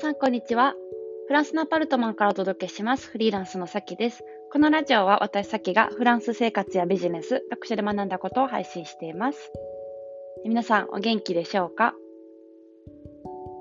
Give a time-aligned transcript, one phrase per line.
[0.00, 0.74] さん、こんにちは。
[1.26, 3.10] フランスのアパルトマンからお届けします。
[3.10, 4.24] フリーランスのさきです。
[4.50, 9.52] このラジオは私さきがフランス生活やビジネス、読書で学んだことを配信しています。
[10.42, 11.94] 皆さん、お元気でしょうか？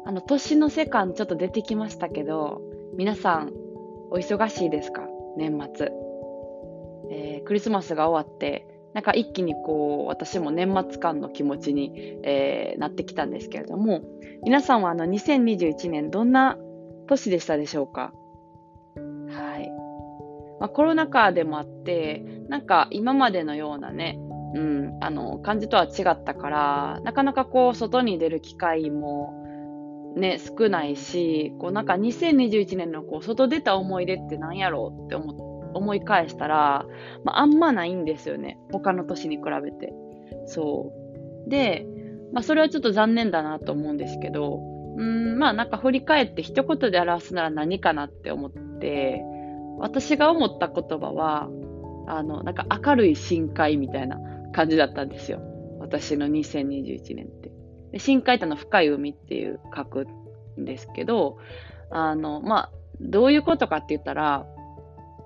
[0.05, 2.61] あの、年の瀬感ちょっと出てきましたけど、
[2.95, 3.51] 皆さん、
[4.09, 5.05] お忙しいですか？
[5.35, 5.91] 年末。
[7.11, 14.01] えー、クリスマスが終わって、なんか一気にこう、私も年末感の気持ちに、えー、なってきたんですけれども、
[14.43, 16.57] 皆さんはあの2021年どんな
[17.07, 18.13] 年でしたでしょうか？
[19.29, 19.69] はい。
[20.59, 24.19] まあ、コロナ禍でもあって、なんか今までのようなね、
[24.55, 29.35] うん、あの、感じとは違ったから、なかなかこう、外に出る機会も、
[30.15, 36.85] ね、少ないし、こう、なんか2021年のこう、外出た思い出って何やろうって思って、思い返したら、
[37.23, 38.59] まあ、あんまないんですよね。
[38.71, 39.93] 他の年に比べて。
[40.45, 40.93] そ
[41.45, 41.49] う。
[41.49, 41.85] で、
[42.33, 44.59] まあ、それはちょっと残念だなと思うんですけど、
[44.97, 49.23] うん、まあなんか振り返って一言で表すなら何かなって思って、
[49.79, 51.49] 私が思った言葉は、
[52.07, 54.19] あの、なんか明るい深海みたいな
[54.51, 55.39] 感じだったんですよ。
[55.79, 57.51] 私の2021年って。
[57.93, 60.07] で深海ってのは深い海っていう書く
[60.59, 61.37] んですけど、
[61.89, 64.45] あの、まあ、どういうことかって言ったら、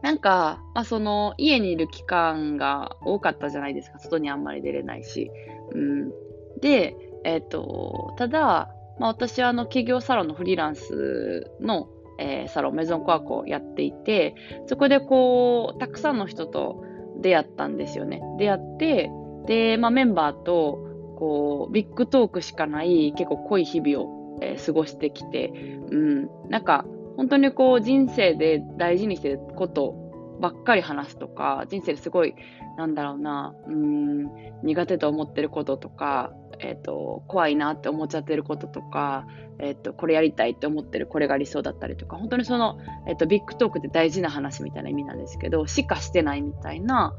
[0.03, 3.99] なんか、まあ、その、家にいる期間が多かったじゃないですか。
[3.99, 5.31] 外にあんまり出れないし。
[5.71, 6.09] うん。
[6.59, 11.87] で、えっ、ー、と、ただ、まあ、私はあの企業サロンのフリーランスの、
[12.19, 14.35] えー、サロン、メゾンコアコをやっていて、
[14.67, 16.83] そこでこう、たくさんの人と
[17.21, 18.21] 出会ったんですよね。
[18.37, 19.09] 出会って、
[19.45, 20.79] で、まあ、メンバーと、
[21.17, 25.53] こう、ビッグトークしかない結構濃い日々を、えー、過ごしてきて、
[25.91, 26.83] うん、なんか、
[27.17, 30.03] 本当にこう人生で大事にしてること
[30.39, 32.35] ばっかり話すとか、人生ですごい、
[32.77, 34.29] なんだろうな、うん、
[34.63, 39.27] 苦手と思ってることとか、えっ、ー、と、怖いなって思っちゃってることとか、
[39.59, 47.13] えっ、ー、と、これやりたいって思ってるこれが理想だったりとか、本当にその、えっ、ー、と、ビッグトークって大事な話みたいな意味なんですけど、しかしてないみたいな、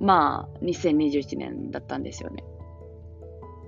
[0.00, 2.44] まあ、2021年だったんですよね。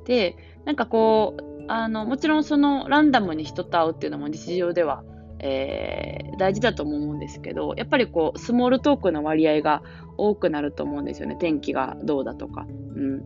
[0.05, 5.03] で、なんかこう、あの、もちろんそのランダムに人と会うっていうのも日常では
[5.41, 9.83] えー、大事だと思うんですけど、やっぱりこう、スモールトークの割合が
[10.17, 11.37] 多くなると思うんですよね。
[11.37, 12.67] 天気がどうだとか。
[12.97, 13.23] うん。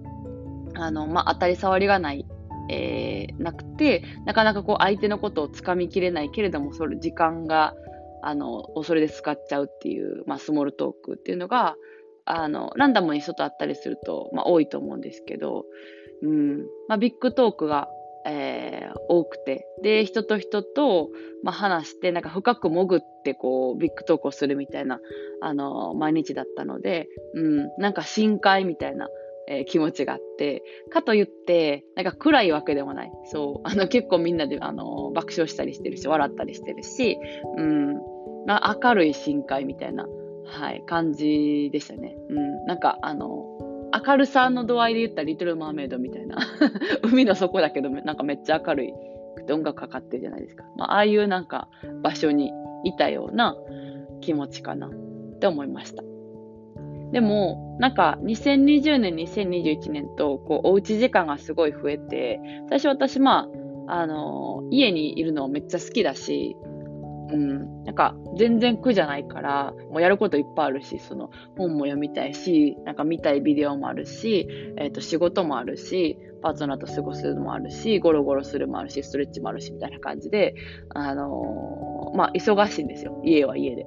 [0.75, 2.27] あの、まあ、当たり障りがない、
[2.69, 7.75] えー、なくて、なかなかこう、相手のことをつかみきれないけれども、それ、時間が、
[8.23, 11.77] あの、それで使っちゃうっていう、まあ、スモールトークっていうのが、
[12.25, 15.65] あの、ランダムに人と会ったりすると、まあ、多いと思うんですけど、
[16.23, 16.59] うん。
[16.89, 17.89] まあ、ビッグトークが
[18.25, 19.67] えー、多くて。
[19.83, 21.11] で、人と人と、
[21.43, 25.01] まあ、話して、なんか深く潜って、こう、ビッグトークをするみたいな、
[25.41, 29.09] あのー、毎日だったので、うん、なんか深海みたいな、
[29.49, 33.13] えー、気持ちがあって、かといって、なんか暗いわけでもない。
[33.25, 33.69] そう。
[33.69, 37.19] あの、 結構みんなで、あのー、爆笑したりしてるし、笑ったりしてるし、
[37.57, 37.97] うん、
[38.47, 40.07] 明るい深海みたいな、
[40.45, 42.17] はい、感じでしたね。
[42.29, 43.52] うん、なんか、あの
[44.07, 46.39] 明るさの度合いで言ったらリトルマーメイドみたいな
[47.03, 48.93] 海の底だけどなんかめっちゃ明るい
[49.51, 50.65] 音楽かかってるじゃないですか。
[50.77, 51.69] まあ、ああいうなんか
[52.03, 52.53] 場所に
[52.85, 53.57] いたような
[54.21, 54.91] 気持ちかなっ
[55.41, 56.03] て思いました。
[57.13, 63.49] でも、なんか2020年、2021年とこうおうち時間がすごい増えて、最初私ま
[63.87, 66.57] あ、あのー、家にいるのめっちゃ好きだし、
[67.33, 80.55] うん、なんか全然苦じゃないから、もうやることいっぱいあるし、その本も読みたいし、なんか見たいビデオもあるし、え、ー、と仕事もあるし、パートナーと過ごすのもあるし、ゴロゴロするもあるし、ストレッチもあるし、みたいな感じで、
[80.91, 83.21] あのー、まあ、忙しいんですよ。
[83.25, 83.87] 家は家で。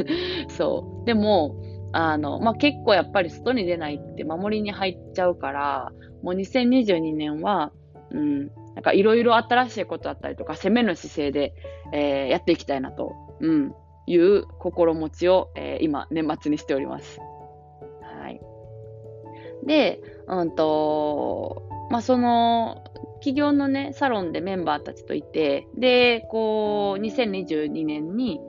[0.48, 1.04] そう。
[1.06, 1.56] でも、
[1.92, 5.92] あの、まあ、結構やっぱり外に出ないって守りに入っちゃうから、
[6.22, 7.72] もう2022年は、
[8.10, 11.54] うん、なんかいろいろ新しいことだったりとか、攻めの姿勢で、
[11.92, 13.74] えー、やっていきたいなと、うん、
[14.06, 17.18] いう心持ちを、えー、今、年末にしております。
[18.02, 18.40] はい。
[19.64, 22.84] で、うんと、まあ、その、
[23.20, 28.40] 企業のね、サロンでメンバーたちといて、で、こう、2022年に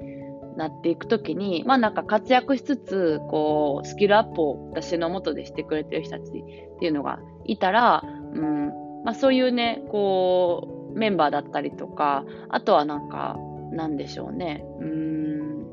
[0.57, 8.03] なっていくときに、まあなんか活躍しつつ、こう、スキルアップを私のもとでしてくれてる人たちっていうのがいたら、
[8.33, 13.37] うん、まあ、そういうね、こう、メンバーだったりとか、あとはなんか、
[13.71, 14.65] なんでしょうね。
[14.81, 15.65] うん、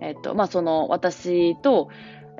[0.00, 1.88] えっ、と、まあ、その、私と、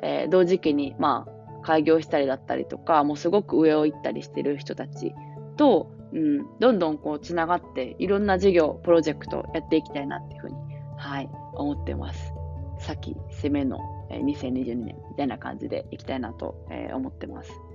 [0.03, 5.15] えー、同時期に、まあ、開業したりだったりとか、もうすごく上を行ったりしてる人たち
[5.55, 10.55] と、うん、どんどんこう、つながって、いろんな事業、プロジェクトやっていきたいなっていうふうに、
[10.97, 12.33] はい、思ってます。
[12.79, 13.79] 先、攻めの、
[14.09, 16.57] 2022年みたいな感じでいきたいなと、
[16.93, 17.68] 思ってます。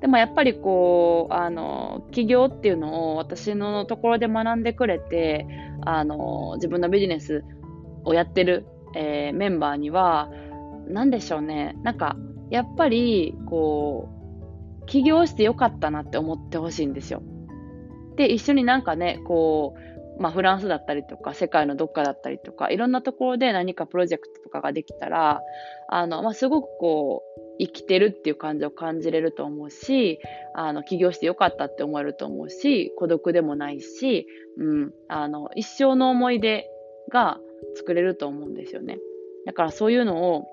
[0.00, 5.46] でもやっぱりこう、あの、起業っていうのを私のところで学んでくれて、
[5.84, 7.44] あの、自分のビジネス
[8.04, 8.66] をやってる、
[8.96, 10.30] えー、メンバーには、
[10.88, 11.76] 何でしょうね。
[11.82, 12.16] なんか、
[12.50, 14.08] やっぱり、こ
[14.82, 17.22] う、起業してよかったなって思ってほしいんですよ。
[18.16, 19.74] で、一緒になんかね、こ
[20.18, 25.42] う、まあ、フランスだったりとか、世界のどっかだったりとか、いろんなところで何かプロジェクトとかができたら、
[25.88, 30.18] あの、まあ、すごくこう、生きてるっていう感じを感じれると思うし、
[30.54, 34.26] あの、起業してよかったって思えると思うし、孤独でもないし、
[34.56, 36.66] うん、あの、一生の思い出
[37.10, 37.38] が
[37.76, 38.98] 作れると思うんですよね。
[39.44, 40.46] だからそういうのを、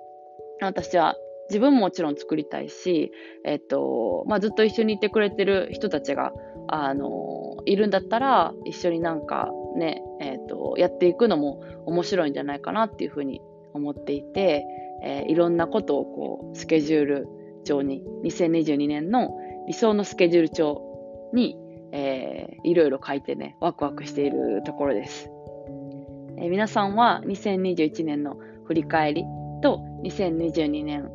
[0.62, 1.16] 私は
[1.50, 3.12] 自分ももちろん作りたいし、
[3.46, 6.34] えっと、まあ、ずっと一緒にいてくれてる人たちが、
[6.68, 13.42] あの、いるんだったら、一緒になんかね、えっと、やっていくのも面白いんじゃないかなっていうふうに
[13.74, 14.66] 思っていて、
[15.04, 17.28] えー、いろんなことをこう、スケジュール
[17.64, 20.82] 帳に、2022年の理想のスケジュール帳
[21.34, 21.58] に、
[21.92, 25.30] えー、いろいろ書いてね、ワクワクしているところです。
[26.38, 29.24] えー、皆さんは2021年の振り返り
[29.62, 31.10] と2022年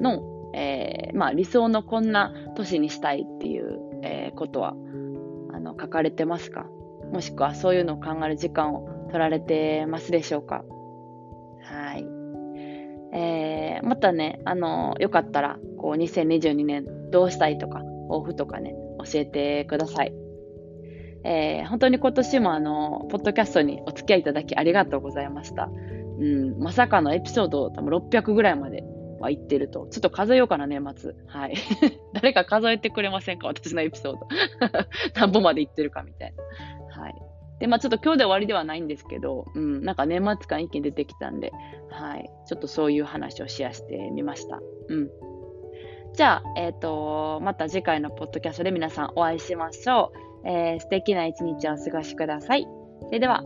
[0.00, 4.74] の、えー、まあ、理想のこんな年にしたいっていう、えー、ことは
[5.52, 6.66] あの書かれてますか？
[7.12, 10.64] もしくはそういうのを考える時間を取られてますでしょうか？
[13.82, 18.74] またね、あの、よかったら、こう、2022年どうしたいとか、抱負とかね、
[19.04, 20.14] 教えてください。
[21.24, 25.68] えー、本当に今年もあの、ポッドキャストにお付き合いいただきありがとうございました。
[26.18, 28.84] うん、まさかのエピソード多分600ぐらいまで
[29.20, 29.88] は行ってると。
[29.90, 31.14] ちょっと数えようかな、年末。
[31.26, 31.54] はい。
[32.14, 34.20] 誰か数えてくれませんか私のエピソード。
[35.18, 36.34] 何本まで行ってるかみたい
[36.94, 37.02] な。
[37.02, 37.14] はい。
[37.58, 41.52] で、まあちょっと今日で終わりではないんですけど、うん、なんか年末感一気に出てきたんで、
[41.90, 42.30] はい。
[42.46, 44.60] ちょっとそういう話をシェアしてみました。
[44.88, 45.08] うん。
[46.14, 50.12] じゃあ、えっ、ー、と、また次回のポッドキャストで皆さんお会いしましょ
[50.44, 50.48] う。
[50.48, 52.66] えー、素敵な一日をお過ごしください。
[53.06, 53.42] それでは。